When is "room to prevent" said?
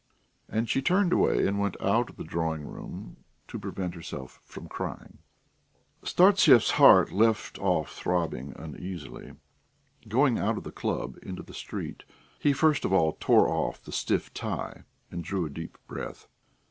2.65-3.93